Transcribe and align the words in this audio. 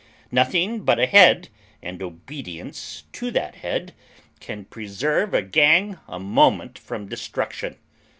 Nothing 0.31 0.79
but 0.79 0.99
a 0.99 1.05
head, 1.05 1.49
and 1.83 2.01
obedience 2.01 3.03
to 3.11 3.29
that 3.29 3.57
head, 3.57 3.93
can 4.39 4.65
preserve 4.65 5.31
a 5.35 5.43
gang 5.43 5.99
a 6.07 6.17
moment 6.19 6.79
from 6.79 7.07
destruction. 7.07 7.77